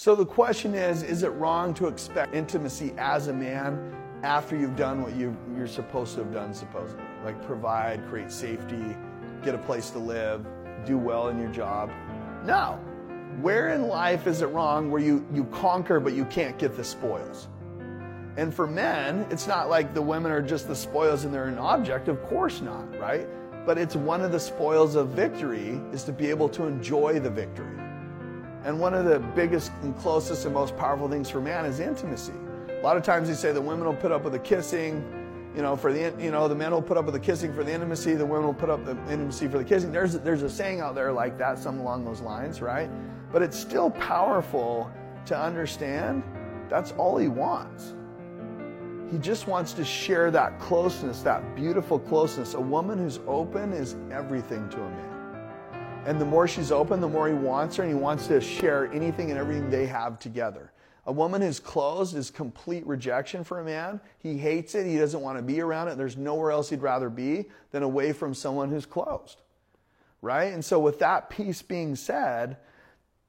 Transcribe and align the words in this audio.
So 0.00 0.14
the 0.14 0.24
question 0.24 0.74
is 0.74 1.02
is 1.02 1.24
it 1.24 1.28
wrong 1.32 1.74
to 1.74 1.86
expect 1.86 2.34
intimacy 2.34 2.94
as 2.96 3.28
a 3.28 3.34
man 3.34 3.94
after 4.22 4.56
you've 4.56 4.74
done 4.74 5.02
what 5.02 5.14
you, 5.14 5.36
you're 5.54 5.66
supposed 5.66 6.14
to 6.14 6.24
have 6.24 6.32
done, 6.32 6.54
supposedly? 6.54 7.04
Like 7.22 7.44
provide, 7.44 8.08
create 8.08 8.32
safety, 8.32 8.96
get 9.42 9.54
a 9.54 9.58
place 9.58 9.90
to 9.90 9.98
live, 9.98 10.46
do 10.86 10.96
well 10.96 11.28
in 11.28 11.38
your 11.38 11.50
job? 11.50 11.90
No. 12.46 12.80
Where 13.42 13.74
in 13.74 13.88
life 13.88 14.26
is 14.26 14.40
it 14.40 14.46
wrong 14.46 14.90
where 14.90 15.02
you, 15.02 15.22
you 15.34 15.44
conquer 15.52 16.00
but 16.00 16.14
you 16.14 16.24
can't 16.24 16.56
get 16.56 16.78
the 16.78 16.84
spoils? 16.84 17.48
And 18.38 18.54
for 18.54 18.66
men, 18.66 19.26
it's 19.30 19.46
not 19.46 19.68
like 19.68 19.92
the 19.92 20.00
women 20.00 20.32
are 20.32 20.40
just 20.40 20.66
the 20.66 20.76
spoils 20.76 21.24
and 21.26 21.34
they're 21.34 21.48
an 21.48 21.58
object. 21.58 22.08
Of 22.08 22.22
course 22.22 22.62
not, 22.62 22.98
right? 22.98 23.28
But 23.66 23.76
it's 23.76 23.96
one 23.96 24.22
of 24.22 24.32
the 24.32 24.40
spoils 24.40 24.94
of 24.94 25.08
victory 25.08 25.78
is 25.92 26.04
to 26.04 26.12
be 26.12 26.30
able 26.30 26.48
to 26.48 26.64
enjoy 26.64 27.20
the 27.20 27.28
victory. 27.28 27.76
And 28.64 28.78
one 28.78 28.92
of 28.92 29.06
the 29.06 29.18
biggest 29.18 29.72
and 29.82 29.96
closest 29.98 30.44
and 30.44 30.52
most 30.54 30.76
powerful 30.76 31.08
things 31.08 31.30
for 31.30 31.40
man 31.40 31.64
is 31.64 31.80
intimacy. 31.80 32.34
A 32.68 32.82
lot 32.82 32.96
of 32.96 33.02
times 33.02 33.28
they 33.28 33.34
say 33.34 33.52
the 33.52 33.60
women 33.60 33.86
will 33.86 33.94
put 33.94 34.12
up 34.12 34.22
with 34.22 34.32
the 34.32 34.38
kissing, 34.38 35.04
you 35.54 35.62
know, 35.62 35.76
for 35.76 35.92
the 35.92 36.14
you 36.22 36.30
know 36.30 36.46
the 36.46 36.54
men 36.54 36.70
will 36.70 36.82
put 36.82 36.96
up 36.96 37.04
with 37.06 37.14
the 37.14 37.20
kissing 37.20 37.52
for 37.52 37.64
the 37.64 37.72
intimacy, 37.72 38.14
the 38.14 38.24
women 38.24 38.46
will 38.46 38.54
put 38.54 38.70
up 38.70 38.84
the 38.84 38.92
intimacy 39.10 39.48
for 39.48 39.58
the 39.58 39.64
kissing. 39.64 39.92
There's 39.92 40.18
there's 40.20 40.42
a 40.42 40.50
saying 40.50 40.80
out 40.80 40.94
there 40.94 41.12
like 41.12 41.38
that, 41.38 41.58
some 41.58 41.80
along 41.80 42.04
those 42.04 42.20
lines, 42.20 42.60
right? 42.60 42.90
But 43.32 43.42
it's 43.42 43.58
still 43.58 43.90
powerful 43.90 44.90
to 45.26 45.38
understand 45.38 46.22
that's 46.68 46.92
all 46.92 47.18
he 47.18 47.28
wants. 47.28 47.94
He 49.10 49.18
just 49.18 49.48
wants 49.48 49.72
to 49.72 49.84
share 49.84 50.30
that 50.30 50.60
closeness, 50.60 51.22
that 51.22 51.56
beautiful 51.56 51.98
closeness. 51.98 52.54
A 52.54 52.60
woman 52.60 52.98
who's 52.98 53.18
open 53.26 53.72
is 53.72 53.96
everything 54.12 54.68
to 54.68 54.76
a 54.76 54.88
man. 54.88 55.19
And 56.06 56.18
the 56.18 56.24
more 56.24 56.48
she's 56.48 56.72
open, 56.72 57.00
the 57.00 57.08
more 57.08 57.28
he 57.28 57.34
wants 57.34 57.76
her, 57.76 57.82
and 57.82 57.92
he 57.92 57.98
wants 57.98 58.26
to 58.28 58.40
share 58.40 58.90
anything 58.92 59.30
and 59.30 59.38
everything 59.38 59.68
they 59.68 59.86
have 59.86 60.18
together. 60.18 60.72
A 61.06 61.12
woman 61.12 61.42
who's 61.42 61.60
closed 61.60 62.16
is 62.16 62.30
complete 62.30 62.86
rejection 62.86 63.44
for 63.44 63.60
a 63.60 63.64
man. 63.64 64.00
He 64.18 64.38
hates 64.38 64.74
it. 64.74 64.86
He 64.86 64.96
doesn't 64.96 65.20
want 65.20 65.38
to 65.38 65.42
be 65.42 65.60
around 65.60 65.88
it. 65.88 65.98
There's 65.98 66.16
nowhere 66.16 66.52
else 66.52 66.70
he'd 66.70 66.80
rather 66.80 67.10
be 67.10 67.46
than 67.70 67.82
away 67.82 68.12
from 68.12 68.32
someone 68.32 68.70
who's 68.70 68.86
closed. 68.86 69.42
Right? 70.22 70.52
And 70.52 70.64
so, 70.64 70.78
with 70.78 70.98
that 71.00 71.30
piece 71.30 71.62
being 71.62 71.96
said, 71.96 72.56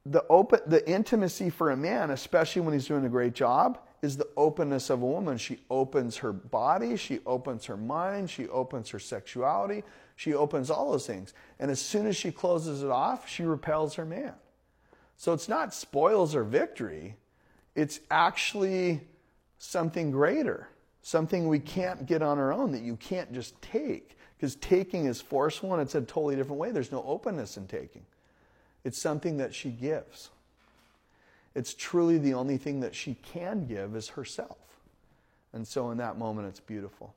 the 0.04 0.24
open, 0.28 0.60
the 0.66 0.88
intimacy 0.88 1.50
for 1.50 1.70
a 1.70 1.76
man, 1.76 2.10
especially 2.10 2.62
when 2.62 2.74
he's 2.74 2.86
doing 2.86 3.04
a 3.04 3.08
great 3.08 3.34
job, 3.34 3.78
is 4.02 4.16
the 4.16 4.28
openness 4.36 4.90
of 4.90 5.00
a 5.00 5.06
woman. 5.06 5.38
She 5.38 5.60
opens 5.70 6.16
her 6.18 6.32
body, 6.32 6.96
she 6.96 7.20
opens 7.24 7.66
her 7.66 7.76
mind, 7.76 8.28
she 8.28 8.48
opens 8.48 8.90
her 8.90 8.98
sexuality, 8.98 9.84
she 10.16 10.34
opens 10.34 10.70
all 10.70 10.90
those 10.90 11.06
things. 11.06 11.34
And 11.60 11.70
as 11.70 11.80
soon 11.80 12.06
as 12.06 12.16
she 12.16 12.32
closes 12.32 12.82
it 12.82 12.90
off, 12.90 13.28
she 13.28 13.44
repels 13.44 13.94
her 13.94 14.04
man. 14.04 14.34
So 15.16 15.32
it's 15.32 15.48
not 15.48 15.72
spoils 15.72 16.34
or 16.34 16.42
victory, 16.42 17.16
it's 17.76 18.00
actually 18.10 19.02
something 19.58 20.10
greater, 20.10 20.68
something 21.02 21.46
we 21.46 21.60
can't 21.60 22.06
get 22.06 22.22
on 22.22 22.38
our 22.38 22.52
own 22.52 22.72
that 22.72 22.82
you 22.82 22.96
can't 22.96 23.32
just 23.32 23.60
take. 23.62 24.18
Because 24.36 24.56
taking 24.56 25.06
is 25.06 25.20
forceful 25.20 25.72
and 25.72 25.80
it's 25.80 25.94
a 25.94 26.00
totally 26.00 26.34
different 26.34 26.58
way. 26.58 26.72
There's 26.72 26.90
no 26.90 27.04
openness 27.06 27.56
in 27.56 27.68
taking. 27.68 28.04
It's 28.84 28.98
something 28.98 29.36
that 29.36 29.54
she 29.54 29.70
gives. 29.70 30.30
It's 31.54 31.74
truly 31.74 32.18
the 32.18 32.34
only 32.34 32.56
thing 32.56 32.80
that 32.80 32.94
she 32.94 33.14
can 33.14 33.66
give 33.66 33.94
is 33.94 34.08
herself. 34.08 34.56
And 35.52 35.66
so 35.66 35.90
in 35.90 35.98
that 35.98 36.18
moment, 36.18 36.48
it's 36.48 36.60
beautiful. 36.60 37.14